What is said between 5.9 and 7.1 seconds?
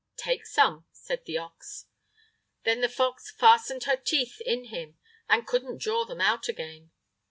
them out again.